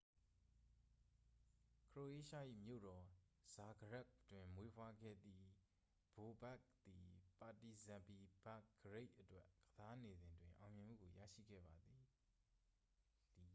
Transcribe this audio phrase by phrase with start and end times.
[1.89, 3.03] ခရိုအေးရှား၏မြို့တော်
[3.53, 5.43] ဇာဂရက်ဘ် တွင်မွေးဖွားခဲ့သည်
[6.13, 7.05] ဘိုဘက်ခ် သည်
[7.39, 12.03] ပါတီဇန်ပီ ဘဲဘ်ဂရိတ် အတွက် ကစားနေစဉ်တွင် အောင်မြင်မှုကိုရရှိခဲ့ပါသည်